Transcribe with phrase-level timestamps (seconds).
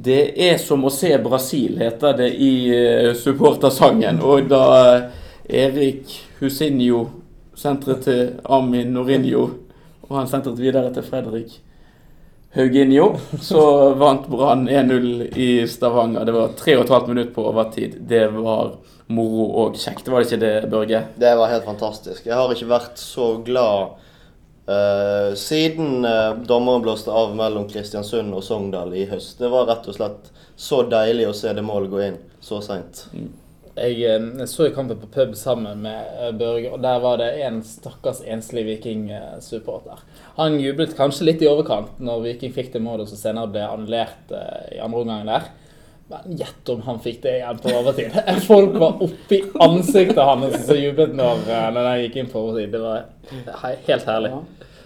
[0.00, 4.22] Det er som å se Brasil, heter det i uh, supportersangen.
[4.24, 4.64] Og da
[5.44, 7.02] Erik Husinho
[7.58, 9.42] sentret til Amin Norinho,
[10.06, 11.58] og han sentret videre til Fredrik
[12.56, 13.12] Hauginho,
[13.44, 13.62] så
[14.00, 16.24] vant Brann 1-0 i Stavanger.
[16.24, 17.98] Det var 3,5 minutter på overtid.
[18.00, 18.78] Det var
[19.10, 21.02] moro og kjekt, var det ikke det, Børge?
[21.20, 22.24] Det var helt fantastisk.
[22.26, 24.00] Jeg har ikke vært så glad
[24.70, 29.40] Uh, siden uh, dommeren blåste av mellom Kristiansund og Sogndal i høst.
[29.40, 33.06] Det var rett og slett så deilig å se det målet gå inn så seint.
[33.10, 33.32] Mm.
[33.80, 37.62] Jeg, jeg, eh, så kampen på pub sammen med Børge, og der var det en
[37.64, 40.02] stakkars enslig Viking-supporter.
[40.36, 44.34] Han jublet kanskje litt i overkant når Viking fikk det målet som senere ble annullert
[44.34, 45.48] uh, i andre omgang der.
[46.10, 48.16] Men gjett om han fikk det igjen på overtid.
[48.46, 52.72] Folk var oppi ansiktet hans som jublet når, når den gikk inn på overtid.
[52.74, 54.32] Det var helt herlig.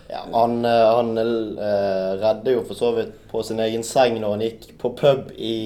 [0.08, 0.20] Ja.
[0.32, 4.44] Han, eh, han uh, redde jo for så vidt på sin egen seng når han
[4.44, 5.56] gikk på pub i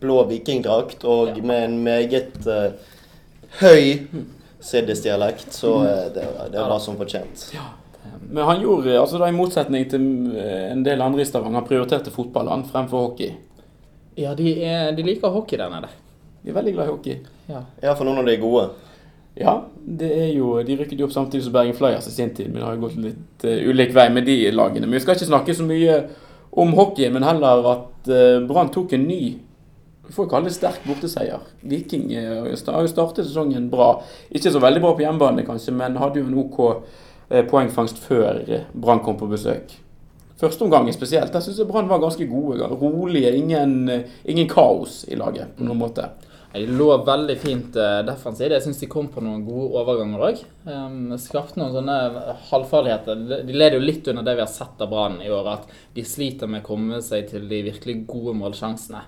[0.00, 1.44] blå vikingdrakt og ja.
[1.44, 2.72] med en meget uh,
[3.60, 4.08] høy
[4.64, 5.52] siddisdialekt.
[5.52, 6.24] Så uh, det,
[6.56, 7.50] det var som fortjent.
[7.52, 7.68] Ja.
[8.32, 10.02] Men han gjorde, altså da i motsetning til
[10.40, 13.34] en del andre i Stavanger, prioriterte fotball han fremfor hockey.
[14.18, 15.88] Ja, de, er, de liker hockey der nede.
[16.42, 17.20] De er veldig glad i hockey.
[17.48, 18.66] Ja, Iallfall noen av de er gode.
[19.38, 22.50] Ja, det er jo, de rykket jo opp samtidig som Bergen Flyers i sin tid.
[22.50, 24.84] Men det har jo gått litt uh, ulik vei med de lagene.
[24.84, 26.02] Men Vi skal ikke snakke så mye
[26.60, 29.22] om hockey, men heller at uh, Brann tok en ny
[30.02, 31.40] vi får kalle det sterk borteseier.
[31.64, 33.94] Viking uh, har jo startet sesongen bra.
[34.34, 36.60] Ikke så veldig bra på hjemmebane, kanskje, men hadde jo en OK
[37.48, 38.42] poengfangst før
[38.76, 39.70] Brann kom på besøk.
[40.42, 41.30] Første omgangen spesielt.
[41.30, 42.66] Der syns jeg Brann var ganske gode.
[42.66, 43.30] Rolige.
[43.38, 43.76] Ingen,
[44.26, 46.08] ingen kaos i laget på noen måte.
[46.52, 48.52] De lå veldig fint uh, defensivt.
[48.52, 50.42] Jeg syns de kom på noen gode overganger òg.
[50.66, 53.22] Um, skapte noen sånne halvfarligheter.
[53.46, 56.04] De leder jo litt under det vi har sett av Brann i år, at de
[56.04, 59.00] sliter med å komme seg til de virkelig gode målsjansene.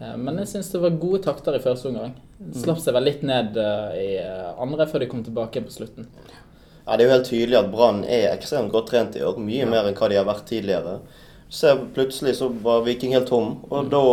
[0.00, 2.16] Uh, men jeg syns det var gode takter i første omgang.
[2.56, 4.12] Slapp seg vel litt ned uh, i
[4.56, 6.08] andre før de kom tilbake på slutten.
[6.88, 9.36] Ja, Det er jo helt tydelig at Brann er ekstremt godt trent i år.
[9.36, 9.68] Mye ja.
[9.68, 10.98] mer enn hva de har vært tidligere.
[11.52, 13.90] Så plutselig så var Viking helt tom, og mm.
[13.92, 14.04] da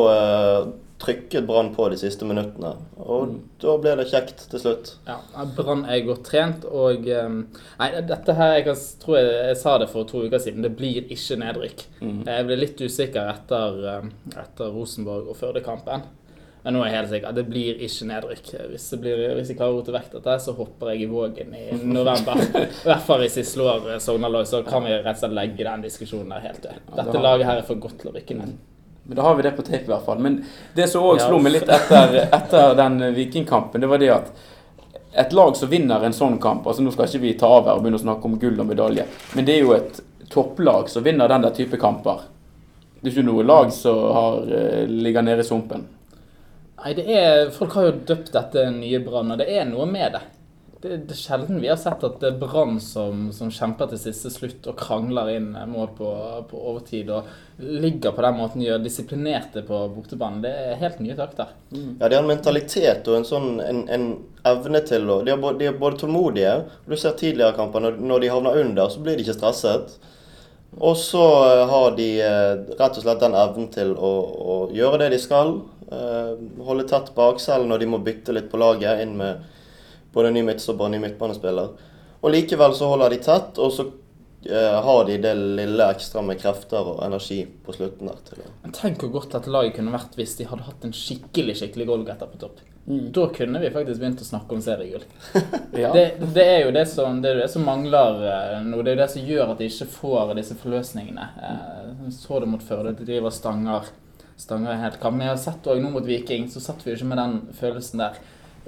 [0.99, 2.73] trykket Brann på de siste minuttene.
[3.03, 3.39] Og mm.
[3.61, 4.91] da ble det kjekt til slutt.
[5.07, 5.17] Ja,
[5.57, 7.41] Brann er godt trent, og um,
[7.79, 10.63] Nei, dette her Jeg tror jeg, jeg, sa det for to uker siden.
[10.65, 11.87] Det blir ikke nedrykk.
[12.01, 12.21] Mm.
[12.27, 16.07] Jeg ble litt usikker etter, um, etter Rosenborg og Førdekampen.
[16.65, 17.33] Men nå er jeg helt sikker.
[17.37, 18.47] Det blir ikke nedrykk.
[18.71, 21.65] Hvis, blir, hvis jeg klarer å rote vekk dette, så hopper jeg i Vågen i
[21.85, 22.39] november.
[22.63, 25.85] I hvert fall hvis jeg slår Sogndal, så kan vi rett og slett legge den
[25.85, 26.79] diskusjonen der helt til.
[26.89, 28.57] Dette laget her er for godt til å rykke ned.
[29.05, 30.25] Men da har vi det på tape, i hvert fall.
[30.25, 30.39] Men
[30.73, 34.33] det som òg slo meg litt etter, etter den Vikingkampen, det var det at
[35.21, 37.77] et lag som vinner en sånn kamp altså Nå skal ikke vi ta av her
[37.77, 39.05] og begynne å snakke om gull og medalje,
[39.37, 40.01] men det er jo et
[40.33, 42.25] topplag som vinner den der type kamper.
[42.99, 45.85] Det er ikke noe lag som har, eh, ligger nede i sumpen.
[46.85, 50.17] Nei, det er, Folk har jo døpt dette nye Brann, og det er noe med
[50.17, 50.25] det
[50.85, 54.01] det, det, er sjelden vi har sett at det er Brann som, som, kjemper til
[54.01, 56.09] siste slutt og krangler inn mål på,
[56.49, 60.43] på overtid og ligger på den måten de gjør, disiplinerte på bortebanen.
[60.43, 61.53] Det er helt nye takter.
[61.71, 61.95] Mm.
[62.01, 64.09] Ja, de har en mentalitet og en sånn en, en
[64.45, 66.57] evne til å de, de, er både tålmodige.
[66.85, 69.97] Du ser tidligere kamper, når, når de havner under, så blir de ikke stresset.
[70.75, 75.05] Og så eh, har de eh, rett og slett den evnen til å, å gjøre
[75.05, 75.55] det de skal.
[75.91, 79.01] Eh, holde tett bak selv når de må bytte litt på laget.
[79.01, 79.43] inn med
[80.13, 81.69] både ny midtstopper og ny midtbanespiller.
[82.21, 83.85] Og likevel så holder de tett, og så
[84.49, 88.21] eh, har de det lille ekstra med krefter og energi på slutten der.
[88.29, 91.59] til Men Tenk hvor godt dette laget kunne vært hvis de hadde hatt en skikkelig
[91.59, 92.63] skikkelig goalgetter på topp.
[92.87, 93.11] Mm.
[93.11, 95.03] Da kunne vi faktisk begynt å snakke om seriegull.
[95.83, 95.91] ja.
[95.93, 98.81] det, det, er jo det som, det, det som mangler eh, nå.
[98.81, 101.29] Det er jo det som gjør at de ikke får disse forløsningene.
[101.49, 102.93] Eh, så det mot Førde.
[102.97, 103.89] De driver stanger,
[104.37, 105.17] stanger helt kamp.
[105.17, 107.37] Men jeg har sett òg nå mot Viking, så satt vi jo ikke med den
[107.59, 108.19] følelsen der.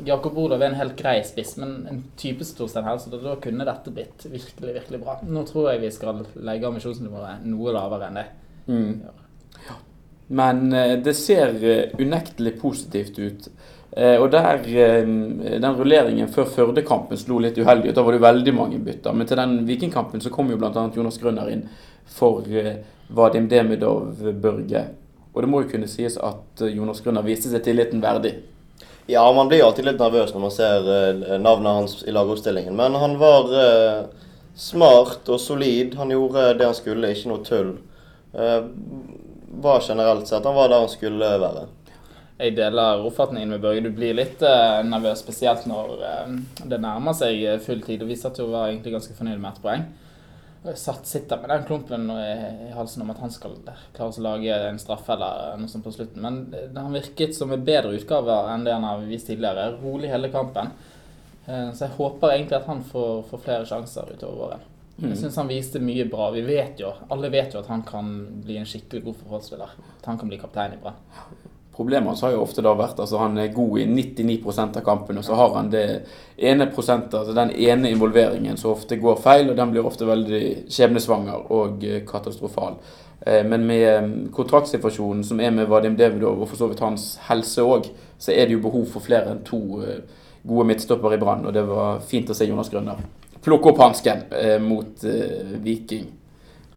[0.06, 3.94] Jakob Olav er en helt grei spiss, men en type Torstein Helse, da kunne dette
[3.94, 5.18] blitt virkelig virkelig bra.
[5.26, 8.28] Nå tror jeg vi skal legge ambisjonsnivået noe lavere enn det.
[8.68, 8.92] Mm.
[9.02, 9.16] Ja.
[10.28, 13.50] Men eh, det ser eh, unektelig positivt ut.
[13.92, 17.98] Eh, og der, Den rulleringen før Førde-kampen slo litt uheldig ut.
[17.98, 19.18] Da var det veldig mange bytter.
[19.18, 20.90] Men til den Vikingkampen så kom jo bl.a.
[20.94, 21.66] Jonas Grønner inn
[22.06, 22.46] for
[23.18, 24.86] Vadim Demidov Børge.
[25.38, 28.40] Og det må jo kunne sies at Jonas Grønner viste seg tilliten verdig.
[29.06, 32.74] Ja, man blir alltid litt nervøs når man ser uh, navnet hans i lagoppstillingen.
[32.76, 35.94] Men han var uh, smart og solid.
[36.02, 37.76] Han gjorde det han skulle, ikke noe tull.
[39.58, 41.68] Var generelt sett Han var der han skulle være.
[42.42, 43.86] Jeg deler oppfatningen med Børge.
[43.86, 45.94] Du blir litt nervøs, spesielt når
[46.70, 48.04] det nærmer seg full tid.
[48.04, 49.88] Og vi satt jo og var egentlig ganske fornøyd med ett poeng.
[50.76, 53.56] Satt, sitter med den klumpen i halsen om at han skal
[53.96, 56.24] klare å lage en straffe eller noe sånt på slutten.
[56.24, 59.72] Men han virket som en bedre utgave enn det han har vist tidligere.
[59.82, 60.74] Rolig hele kampen.
[61.46, 64.66] Eh, så jeg håper egentlig at han får, får flere sjanser utover våren.
[64.98, 65.18] Jeg mm.
[65.20, 66.32] syns han viste mye bra.
[66.34, 68.10] Vi vet jo, Alle vet jo at han kan
[68.44, 69.76] bli en skikkelig god forholdsspiller.
[70.00, 70.98] At han kan bli kaptein i Brann.
[71.78, 75.22] Problemet hans har jo ofte da vært altså han er god i 99 av kampene,
[75.22, 75.84] og så har han det
[76.38, 80.40] ene prosentet, altså den ene involveringen som ofte går feil, og den blir ofte veldig
[80.74, 82.80] skjebnesvanger og eh, katastrofal.
[83.22, 87.06] Eh, men med eh, kontraktsituasjonen som er med Vadim Davidov, og for så vidt hans
[87.28, 89.62] helse òg, så er det jo behov for flere enn to
[90.42, 93.06] gode midtstoppere i Brann, og det var fint å se Jonas Grønner
[93.46, 94.26] plukke opp hansken
[94.66, 95.04] mot
[95.64, 96.10] Viking.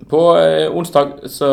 [0.08, 1.48] På eh, onsdag så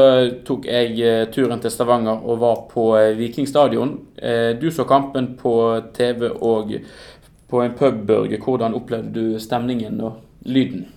[0.48, 3.98] tok jeg eh, turen til Stavanger og var på eh, Viking stadion.
[4.16, 5.54] Eh, du så kampen på
[5.94, 6.72] TV og
[7.48, 8.40] på en pub, Børge.
[8.44, 10.88] Hvordan opplevde du stemningen og lyden?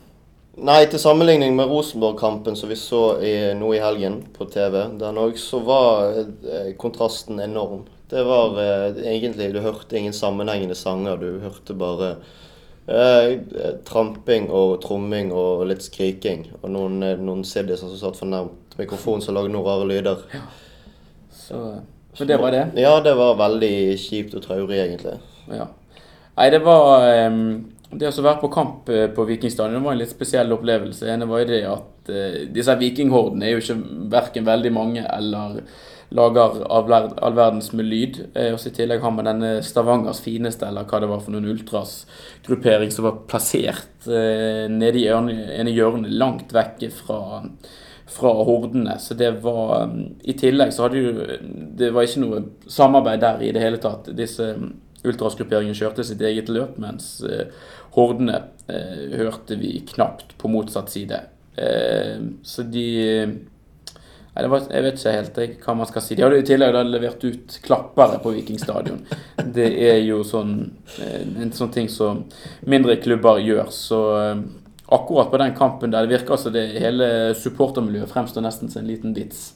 [0.61, 5.20] Nei, til sammenligning med Rosenborg-kampen som vi så i, nå i helgen på TV, den
[5.23, 6.19] òg, så var
[6.79, 7.87] kontrasten enorm.
[8.11, 8.58] Det var
[8.99, 11.17] egentlig Du hørte ingen sammenhengende sanger.
[11.17, 12.17] Du hørte bare
[12.91, 13.39] Eh,
[13.87, 16.49] tramping og tromming og litt skriking.
[16.59, 20.25] Og noen, eh, noen siddiser som satt for nærmt mikrofonen som lagde noen rare lyder.
[20.35, 20.41] Ja.
[21.31, 21.61] Så,
[22.15, 22.65] så, det var det?
[22.75, 25.21] Ja, det var veldig kjipt og traurig, egentlig.
[25.55, 25.69] Ja.
[26.37, 30.11] Nei, det var um, Det å være på kamp eh, på Vikingstadion var en litt
[30.11, 31.07] spesiell opplevelse.
[31.07, 33.79] Det ene var det at uh, disse vikinghordene er jo ikke
[34.11, 35.63] verken veldig mange eller
[36.11, 38.19] lager all verdens med lyd.
[38.35, 41.49] Eh, og I tillegg har man denne Stavangers fineste, eller hva det var for noen
[41.53, 47.21] ultras-gruppering som var plassert eh, nede i ene hjørnet, langt vekk fra,
[48.11, 48.99] fra hordene.
[49.03, 49.91] Så det var
[50.27, 51.27] I tillegg så hadde jo
[51.79, 54.11] Det var ikke noe samarbeid der i det hele tatt.
[54.19, 54.53] Disse
[55.01, 57.47] ultrasgrupperingene kjørte sitt eget løp, mens eh,
[57.95, 61.17] hordene hørte vi knapt på motsatt side.
[62.47, 62.85] så de
[64.35, 66.15] jeg vet ikke helt hva man skal si.
[66.15, 69.03] De hadde i tillegg levert ut klappere på Viking stadion.
[69.56, 70.55] Det er jo sånn,
[71.03, 72.25] eh, en sånn ting som
[72.62, 73.73] mindre klubber gjør.
[73.75, 74.44] Så eh,
[74.91, 78.91] akkurat på den kampen der det virker altså det hele supportermiljøet fremstår nesten som en
[78.91, 79.50] liten vits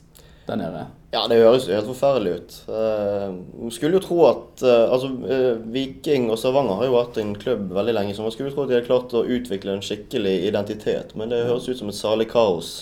[0.46, 0.84] der nede.
[1.14, 2.54] Ja, det høres helt forferdelig ut.
[2.68, 7.32] Uh, skulle jo tro at uh, altså, uh, Viking og Stavanger har jo hatt en
[7.38, 9.84] klubb veldig lenge, så man skulle jo tro at de hadde klart å utvikle en
[9.84, 11.14] skikkelig identitet.
[11.16, 12.74] Men det høres ut som et salig kaos.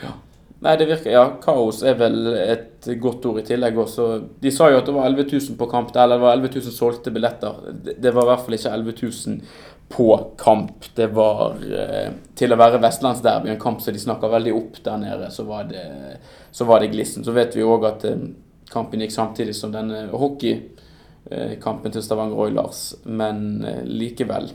[0.00, 0.14] Ja.
[0.62, 4.06] Nei, det virker Ja, kaos er vel et godt ord i tillegg også.
[4.42, 6.74] De sa jo at det var 11 000 på kamp, eller det var 11 000
[6.76, 7.58] solgte billetter.
[7.98, 9.40] Det var i hvert fall ikke 11 000
[9.96, 10.86] på kamp.
[10.94, 15.02] Det var eh, Til å være vestlandsderby, en kamp som de snakker veldig opp der
[15.02, 15.82] nede, så var det,
[16.54, 17.26] så var det glissen.
[17.26, 18.22] Så vet vi òg at eh,
[18.72, 24.52] kampen gikk samtidig som denne hockeykampen til Stavanger Oilers, men eh, likevel.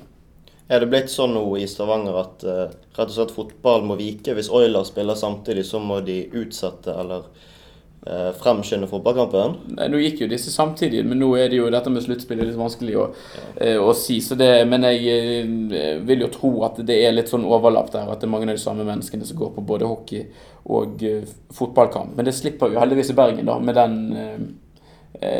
[0.67, 2.65] Er det blitt sånn nå i Stavanger at uh,
[2.97, 4.33] rett og slett fotball må vike?
[4.35, 7.23] Hvis Oiler spiller samtidig, så må de utsette eller
[8.03, 9.55] uh, fremskynde fotballkampen?
[9.77, 12.59] Nei, Nå gikk jo disse samtidig, men nå er det jo dette med sluttspillet litt
[12.59, 13.47] vanskelig å, ja.
[13.63, 14.19] uh, å si.
[14.23, 18.11] Så det, men jeg vil jo tro at det er litt sånn overlapp der.
[18.11, 20.27] At det er mange av de samme menneskene som går på både hockey
[20.67, 20.99] og
[21.55, 22.17] fotballkamp.
[22.17, 24.57] Men det slipper jo heldigvis i Bergen, da, med den,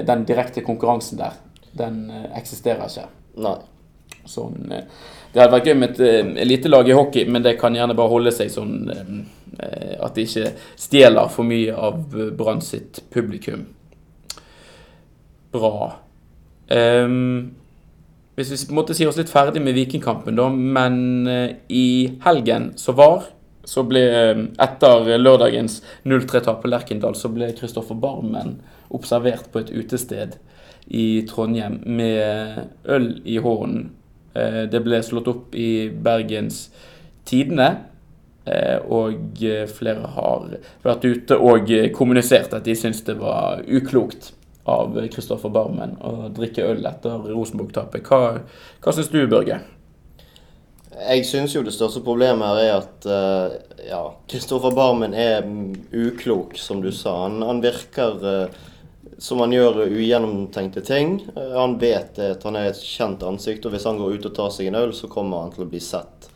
[0.08, 1.36] den direkte konkurransen der.
[1.76, 3.12] Den eksisterer ikke.
[3.44, 3.60] Nei.
[4.28, 4.68] Sånn,
[5.38, 8.10] det hadde vært gøy med et uh, elitelag i hockey, men det kan gjerne bare
[8.10, 9.20] holde seg sånn uh,
[10.06, 13.68] at det ikke stjeler for mye av Brann sitt publikum.
[15.54, 15.92] Bra.
[16.74, 17.56] Um,
[18.38, 21.30] hvis vi måtte si oss litt ferdig med Vikingkampen, da, men
[21.74, 21.88] i
[22.26, 23.32] helgen så var
[23.68, 24.02] så ble,
[24.64, 28.60] Etter lørdagens 0-3-tap på Lerkendal så ble Kristoffer Barmen
[28.94, 30.38] observert på et utested
[30.88, 36.68] i Trondheim med øl i hånden Eh, det ble slått opp i Bergens
[37.28, 37.70] Tidende.
[38.48, 40.52] Eh, og eh, flere har
[40.86, 44.32] vært ute og kommunisert at de syns det var uklokt
[44.68, 48.08] av Kristoffer Barmen å drikke øl etter Rosenborg-tapet.
[48.08, 48.38] Hva,
[48.84, 49.60] hva syns du, Børge?
[50.98, 53.08] Jeg syns jo det største problemet her er at
[53.86, 55.46] ja, Kristoffer Barmen er
[55.96, 57.14] uklok, som du sa.
[57.28, 58.50] Han, han virker
[59.18, 61.18] som han gjør ugjennomtenkte ting.
[61.36, 64.38] Eh, han vet at han er et kjent ansikt, og hvis han går ut og
[64.38, 66.30] tar seg en øl, så kommer han til å bli sett.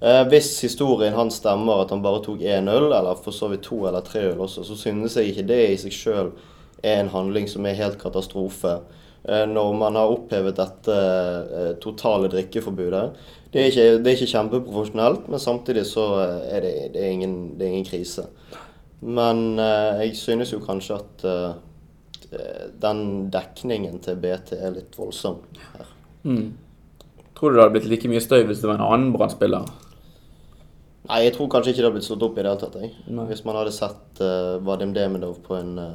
[0.00, 3.64] Eh, hvis historien hans stemmer, at han bare tok én øl, eller for så vidt
[3.68, 6.34] to eller tre øl også, så synes jeg ikke det i seg sjøl
[6.82, 8.80] er en handling som er helt katastrofe.
[9.26, 10.98] Eh, når man har opphevet dette
[11.82, 13.06] totale drikkeforbudet.
[13.54, 17.36] Det er ikke, det er ikke kjempeprofesjonelt, men samtidig så er det, det, er ingen,
[17.56, 18.26] det er ingen krise.
[19.00, 21.24] Men jeg synes jo kanskje at
[22.82, 23.02] den
[23.32, 25.38] dekningen til BT er litt voldsom
[25.72, 25.90] her.
[26.26, 26.54] Mm.
[27.36, 29.68] Tror du det hadde blitt like mye støy hvis det var en annen brann
[31.06, 32.78] Nei, jeg tror kanskje ikke det hadde blitt slått opp i det hele tatt.
[32.82, 32.92] Jeg.
[33.28, 35.92] Hvis man hadde sett uh, Vadim Demidov på en uh,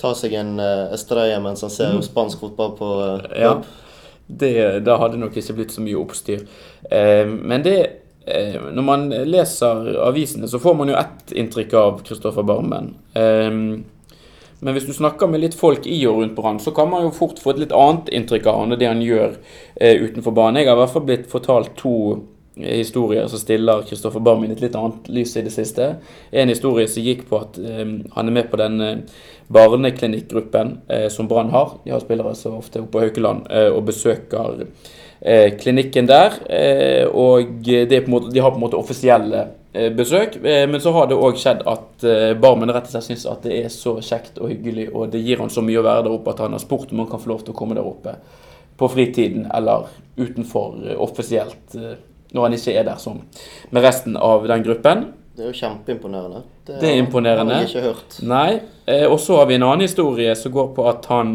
[0.00, 2.02] Ta seg en uh, Estrella mens han ser mm.
[2.08, 3.54] spansk fotball på uh, ja.
[4.26, 6.44] Det, da hadde nok ikke blitt så mye oppstyr.
[6.88, 7.76] Eh, men det
[8.24, 12.94] eh, Når man leser avisene, så får man jo ett inntrykk av Kristoffer Barmen.
[13.18, 13.50] Eh,
[14.62, 17.14] men hvis du snakker med litt folk i og rundt Brann, så kan man jo
[17.16, 19.32] fort få et litt annet inntrykk av han og det han gjør
[19.74, 20.60] eh, utenfor banen.
[20.60, 21.94] Jeg har i hvert fall blitt fortalt to
[22.60, 25.88] eh, historier som stiller Kristoffer Barmen i et litt annet lys i det siste.
[26.30, 27.82] En historie som gikk på at eh,
[28.14, 31.80] han er med på den eh, barneklinikkgruppen eh, som Brann har.
[31.82, 34.68] De har spillere så ofte oppe på Haukeland eh, og besøker
[35.22, 36.34] klinikken der.
[37.14, 40.36] og måte, de har på en måte offisielle besøk.
[40.44, 43.46] Eh, men så har det òg skjedd at eh, Barmen rett og slett syns at
[43.46, 46.16] det er så kjekt og hyggelig, og det gir han så mye å være der
[46.16, 48.18] oppe at han har spurt om han kan få lov til å komme der oppe
[48.76, 51.76] på fritiden eller utenfor offisielt,
[52.32, 53.20] når han ikke er der som
[53.70, 55.04] med resten av den gruppen.
[55.36, 56.40] Det er jo kjempeimponerende.
[56.66, 57.54] Det, det er imponerende.
[57.54, 58.16] har jeg ikke hørt.
[58.28, 59.04] Nei.
[59.06, 61.34] Og så har vi en annen historie som går på at han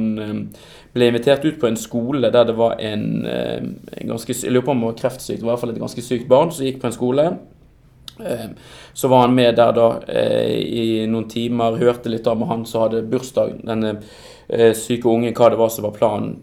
[0.94, 4.74] ble invitert ut på en skole der det var en, en ganske Jeg lurer på
[4.76, 6.98] om han var kreftsyk, i hvert fall et ganske sykt barn som gikk på en
[6.98, 7.30] skole.
[8.26, 8.50] Eh,
[8.94, 12.86] så var han med der da eh, i noen timer, hørte litt om han som
[12.86, 13.98] hadde bursdag, denne
[14.48, 16.38] eh, syke ungen, hva det var som var planen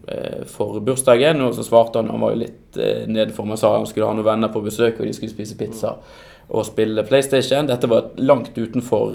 [0.50, 1.42] for bursdagen.
[1.44, 4.16] Og så svarte han, han var jo litt nede for meg, sa han skulle ha
[4.16, 5.96] noen venner på besøk, og de skulle spise pizza
[6.44, 7.66] og spille PlayStation.
[7.70, 9.14] Dette var langt utenfor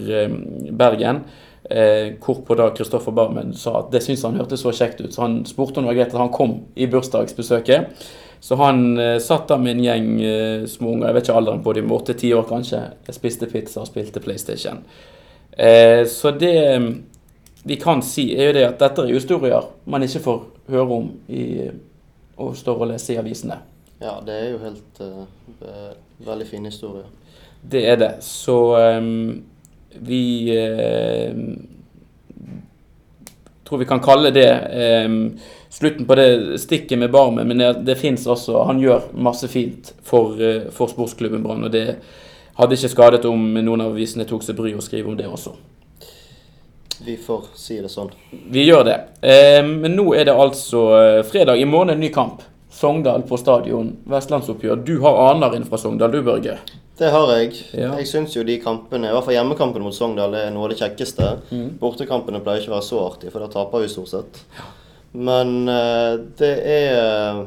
[0.72, 1.24] Bergen.
[2.24, 5.44] hvorpå da Kristoffer Barmen sa at det syntes han hørtes så kjekt ut, så han
[5.46, 8.08] spurte om det var greit at han kom i bursdagsbesøket.
[8.40, 11.74] Så han eh, satt der med en gjeng eh, småunger, jeg vet ikke alderen på
[11.76, 12.82] dem, åtte-ti år kanskje.
[13.08, 14.80] Jeg spiste pizza og spilte PlayStation.
[15.52, 16.90] Eh, så det mm,
[17.64, 20.40] vi kan si, er jo det at dette er historier man ikke får
[20.72, 21.68] høre om i,
[22.40, 23.60] og står og leser i avisene.
[24.00, 25.90] Ja, det er jo helt uh,
[26.24, 27.10] veldig fine historier.
[27.60, 28.14] Det er det.
[28.24, 29.42] Så um,
[30.08, 30.24] vi
[30.56, 31.36] uh,
[33.70, 35.10] tror vi kan kalle det eh,
[35.70, 39.94] slutten på det stikket med Barmen, men det, det fins også Han gjør masse fint
[40.04, 42.00] for, eh, for sportsklubben Brann, og det
[42.60, 45.54] hadde ikke skadet om noen av avisene tok seg bry og skrive om det også.
[47.06, 48.10] Vi får si det sånn.
[48.52, 48.98] Vi gjør det.
[49.24, 51.56] Eh, men nå er det altså eh, fredag.
[51.56, 52.42] I morgen en ny kamp.
[52.70, 53.94] Sogndal på stadion.
[54.12, 54.84] Vestlandsoppgjør.
[54.84, 56.58] Du har aner inn fra Sogndal, du Børge?
[57.00, 57.54] Det har jeg.
[57.80, 57.94] Ja.
[57.96, 60.82] Jeg syns jo de kampene, i hvert fall hjemmekampene mot Sogndal, er noe av det
[60.82, 61.30] kjekkeste.
[61.54, 61.70] Mm.
[61.80, 64.42] Bortekampene pleier ikke å være så artige, for da taper vi stort sett.
[64.58, 64.68] Ja.
[65.12, 67.40] Men uh, det er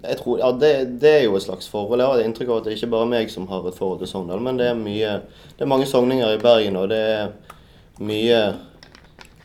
[0.00, 2.00] jeg tror, ja, det, det, er jo et slags forhold.
[2.00, 4.08] Jeg har inntrykk av at det ikke bare er meg som har et forhold til
[4.08, 5.10] Sogndal, men det er mye
[5.58, 7.34] Det er mange sogninger i Bergen, og det er
[8.00, 8.38] mye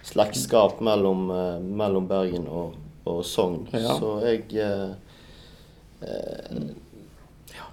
[0.05, 2.77] slektskap mellom, uh, mellom Bergen og,
[3.09, 3.65] og Sogn.
[3.73, 3.97] Ja.
[3.99, 4.93] Så jeg uh,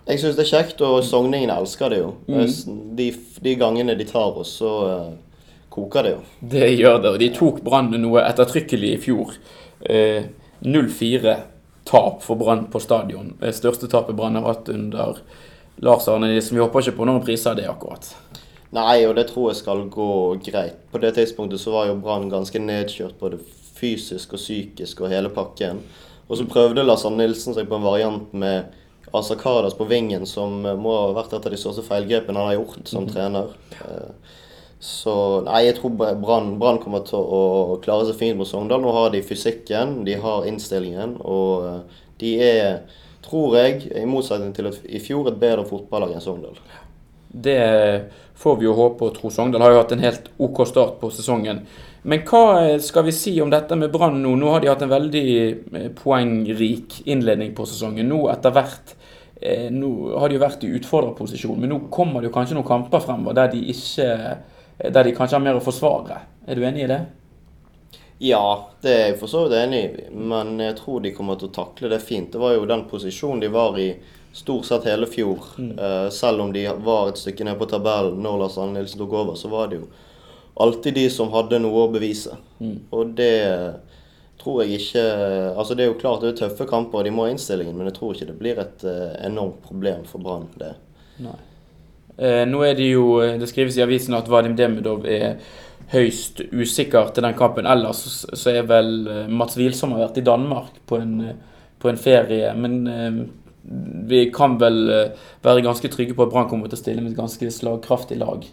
[0.06, 2.14] Jeg syns det er kjekt, og sogningene elsker det jo.
[2.26, 2.88] Mm.
[2.99, 3.09] De,
[3.44, 4.73] de, gangene de tar oss, så
[5.73, 6.21] koker det jo.
[6.54, 9.37] Det gjør det, og de tok Brann noe ettertrykkelig i fjor.
[9.82, 11.47] 0-4 eh,
[11.88, 13.32] tap for Brann på stadion.
[13.40, 15.23] Det største tapet Brann har hatt under
[15.82, 16.59] Lars Arne Nilsen.
[16.59, 18.12] Vi håper ikke på noen priser av det, akkurat.
[18.73, 20.12] Nei, og det tror jeg skal gå
[20.44, 20.78] greit.
[20.90, 23.40] På det tidspunktet så var jo Brann ganske nedkjørt både
[23.78, 25.82] fysisk og psykisk og hele pakken.
[26.26, 28.73] Og så prøvde Lars Arne Nilsen seg på en variant med
[29.12, 32.61] Asa Karadas på vingen, som må ha vært et av de største feilgrepene han har
[32.61, 33.12] gjort som -hmm.
[33.12, 33.47] trener.
[33.81, 34.14] Eh,
[34.83, 35.90] så nei, jeg tror
[36.59, 38.81] Brann kommer til å klare seg fint mot Sogndal.
[38.83, 42.81] Nå har de fysikken, de har innstillingen, og eh, de er,
[43.23, 46.59] tror jeg, i motsetning til i fjor, et bedre fotballag enn Sogndal.
[47.33, 49.31] Det får vi jo håpe og tro.
[49.31, 51.62] Sogndal har jo hatt en helt OK start på sesongen.
[52.02, 54.35] Men hva skal vi si om dette med Brann nå?
[54.35, 55.28] Nå har de hatt en veldig
[55.78, 58.11] eh, poengrik innledning på sesongen.
[58.11, 59.01] Nå etter hvert eh,
[59.75, 63.02] Nå har de jo vært i utfordrerposisjon, men nå kommer det jo kanskje noen kamper
[63.02, 64.06] fremover der de ikke
[64.82, 66.20] der de kanskje har mer å forsvare.
[66.46, 67.00] Er du enig i det?
[68.22, 71.50] Ja, det er jeg for så vidt enig i, men jeg tror de kommer til
[71.50, 72.30] å takle det fint.
[72.30, 73.88] Det var jo den posisjonen de var i
[74.32, 75.49] stort sett hele fjor.
[75.58, 75.72] Mm.
[75.78, 79.16] Uh, selv om de var et stykke ned på tabellen når Lars Arne Nilsen tok
[79.25, 79.88] over, så var det jo
[80.62, 82.38] alltid de som hadde noe å bevise.
[82.61, 82.76] Mm.
[82.94, 83.34] Og det
[84.42, 85.06] tror jeg ikke
[85.54, 87.88] Altså det er jo klart det er tøffe kamper, og de må ha innstillingen, men
[87.88, 90.75] jeg tror ikke det blir et uh, enormt problem for Brann, det.
[91.22, 91.38] Nei.
[92.16, 95.38] Eh, nå er det jo eh, Det skrives i avisen at Vadim Demidov er
[95.92, 97.68] høyst usikker til den kampen.
[97.68, 101.16] Ellers så er vel eh, Mats Wilsom har vært i Danmark på en,
[101.80, 102.52] på en ferie.
[102.56, 103.22] Men eh,
[104.08, 104.80] vi kan vel
[105.44, 108.44] være ganske trygge på at Brann kommer til å stille med et ganske slagkraftig lag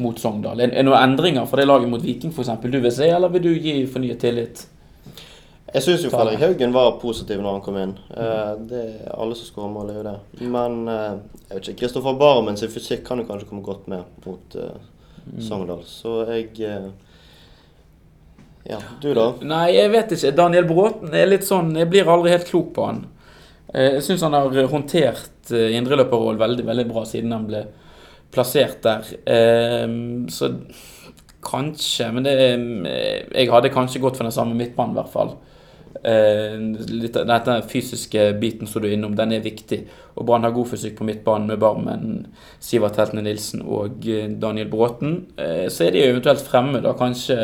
[0.00, 0.62] mot Sogndal.
[0.64, 2.54] Er det noen endringer fra det laget mot Viking f.eks.
[2.64, 4.64] du vil se, eller vil du gi fornyet tillit?
[5.74, 7.92] Jeg syns jo Fredrik Haugen var positiv når han kom inn.
[8.14, 10.42] Uh, det, alle som skårer mål, er jo det.
[10.54, 11.16] Men uh,
[11.48, 14.76] jeg vet ikke, Kristoffer Barmen sin fysikk kan jo kanskje komme godt med mot uh,
[15.42, 15.80] Sogndal.
[15.88, 16.52] Så jeg
[18.64, 19.24] Ja, du da?
[19.42, 20.30] Nei, jeg vet ikke.
[20.38, 23.00] Daniel Bråten er litt sånn Jeg blir aldri helt klok på han.
[23.74, 27.64] Jeg syns han har håndtert indreløperrollen veldig, veldig bra siden han ble
[28.32, 29.08] plassert der.
[30.30, 30.52] Så
[31.44, 32.36] kanskje Men det,
[33.34, 35.34] jeg hadde kanskje gått for den samme midtbanen, i hvert fall.
[36.04, 36.58] Eh,
[36.92, 39.80] litt, denne fysiske biten som du er innom, den er viktig.
[40.18, 42.26] Og Brann har god fysikk på midtbanen med Barmen,
[42.60, 45.16] Sivert Heltene Nilsen og eh, Daniel Bråten.
[45.40, 46.92] Eh, så er de eventuelt fremme, da.
[46.98, 47.38] Kanskje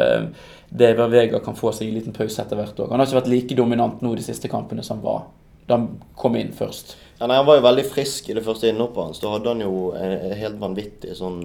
[0.69, 2.93] Dever Vega kan få seg en liten pause etter hvert òg.
[2.93, 5.29] Han har ikke vært like dominant nå de siste kampene som han var
[5.71, 5.87] da han
[6.19, 6.97] kom inn først.
[7.21, 9.21] Ja, nei, Han var jo veldig frisk i det første innhoppet hans.
[9.23, 11.45] Da hadde han jo helt vanvittig sånn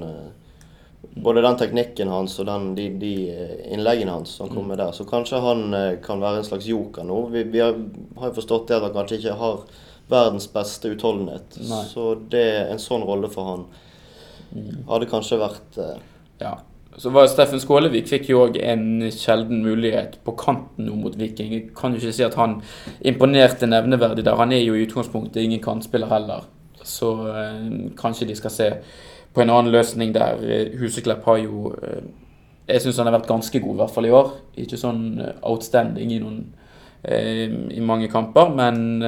[1.15, 3.13] både den teknikken hans og den, de, de,
[3.71, 4.81] innleggene hans som kommer mm.
[4.81, 4.91] der.
[4.91, 7.21] Så kanskje han eh, kan være en slags joker nå.
[7.31, 7.77] Vi, vi har,
[8.19, 9.63] jo forstått det at han kanskje ikke har
[10.11, 11.57] verdens beste utholdenhet.
[11.69, 11.81] Nei.
[11.87, 13.67] Så det en sånn rolle for han
[14.51, 14.85] mm.
[14.91, 15.99] hadde kanskje vært eh,
[16.43, 16.57] Ja.
[16.95, 21.49] Så var Steffen Skålevik fikk jo òg en sjelden mulighet på kanten nå mot Viking.
[21.51, 22.61] Jeg kan jo ikke si at han
[23.03, 24.37] imponerte nevneverdig der.
[24.39, 26.47] Han er jo i utgangspunktet ingen kantspiller heller.
[26.87, 27.67] Så eh,
[27.99, 28.69] kanskje de skal se
[29.35, 32.03] på en annen løsning der eh, Huseklepp har jo eh,
[32.67, 34.29] Jeg syns han har vært ganske god, i hvert fall i år.
[34.63, 36.39] Ikke sånn eh, outstanding i, noen,
[37.05, 39.03] i mange kamper, men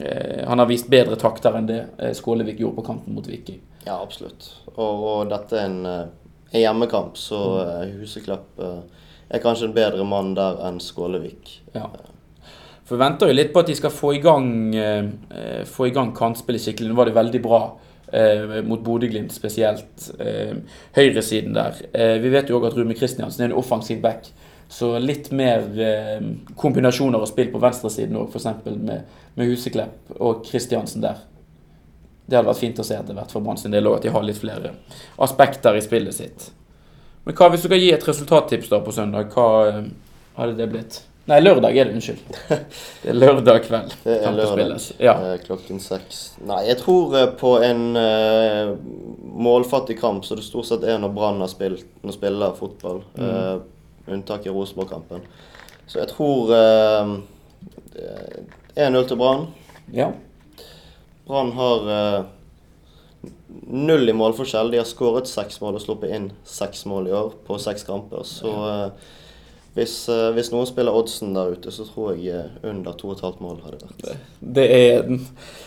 [0.00, 1.76] han har vist bedre takter enn det
[2.18, 3.60] Skålevik gjorde på kampen mot Viking.
[3.84, 4.48] Ja, absolutt.
[4.72, 7.38] Og, og dette er en, en, hjemmekamp, så
[8.00, 11.60] Huseklepp er kanskje en bedre mann der enn Skålevik.
[11.76, 11.86] Ja.
[12.90, 14.50] Forventer jo litt på at de skal få i gang,
[15.70, 16.90] få i gang kantspillet skikkelig.
[16.90, 17.62] Nå var det veldig bra
[18.12, 20.10] eh, mot Bodø-Glimt spesielt.
[20.18, 20.56] Eh,
[20.96, 21.80] høyresiden der.
[21.92, 24.30] Eh, vi vet jo òg at Rune Kristiansen er en offensiv back.
[24.70, 26.20] Så litt mer eh,
[26.58, 28.64] kombinasjoner og spill på venstresiden òg, f.eks.
[28.76, 29.02] Med,
[29.34, 31.24] med Huseklepp og Kristiansen der.
[32.30, 34.14] Det hadde vært fint å se etter hvert for Brann sin del òg, at de
[34.14, 34.76] har litt flere
[35.18, 36.50] aspekter i spillet sitt.
[37.26, 39.34] Men hva hvis du kan gi et resultattips da på søndag?
[39.34, 39.80] Hva eh,
[40.38, 41.00] hadde det blitt?
[41.28, 42.20] Nei, lørdag er det, unnskyld.
[43.02, 43.92] Det er lørdag kveld.
[44.04, 45.12] Det er lørdag ja.
[45.14, 46.22] Eh, klokken seks.
[46.48, 48.72] Nei, jeg tror eh, på en uh,
[49.20, 53.04] målfattig kamp, så det stort sett er når Brann har spilt, når spiller fotball.
[53.14, 53.28] Mm.
[53.28, 55.22] Uh, unntak i Rosenborg-kampen.
[55.90, 57.14] Så jeg tror uh,
[58.74, 59.48] 1-0 til Brann.
[59.94, 60.10] Ja.
[61.28, 61.88] Brann har
[63.70, 64.72] null i målforskjell.
[64.72, 68.24] De har skåret seks mål og sluppet inn seks mål i år på seks kamper.
[68.26, 68.54] Så
[69.76, 73.60] hvis, uh, hvis, noen spiller oddsen der ute, så tror jeg uh, under 2,5 mål
[73.66, 74.26] hadde vært.
[74.40, 75.14] Det er,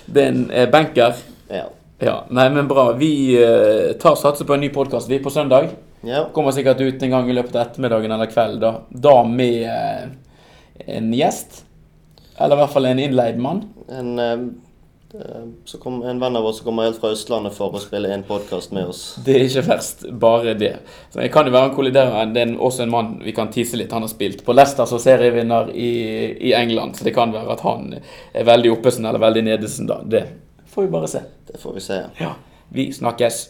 [0.05, 1.21] det er en uh, benker?
[1.49, 1.67] Ja.
[2.03, 2.17] ja.
[2.33, 2.89] Nei, men bra.
[2.99, 3.13] Vi
[4.01, 5.71] tar satser på en ny podkast vi på søndag.
[6.03, 6.25] Ja.
[6.35, 8.59] Kommer sikkert ut en gang i løpet av ettermiddagen eller kvelden.
[8.63, 10.17] Da, da med
[10.83, 11.63] en gjest.
[12.33, 13.63] Eller i hvert fall en innleid mann.
[13.93, 14.39] En Eh,
[15.65, 18.23] så kom en venn av oss som kommer helt fra Østlandet for å spille en
[18.25, 19.01] podkast med oss.
[19.21, 20.71] Det er ikke verst, bare det.
[21.13, 22.31] Så jeg kan jo være en kolliderer.
[22.33, 23.93] Det er også en mann vi kan tise litt.
[23.93, 25.91] Han har spilt på Leicester som serievinner i,
[26.49, 30.01] i, England, så det kan være at han er veldig oppesen eller veldig nedesen da.
[30.01, 30.25] Det
[30.73, 31.21] får vi bare se.
[31.51, 32.01] Det får vi se.
[32.17, 32.33] Ja.
[32.73, 33.43] Vi snakkes.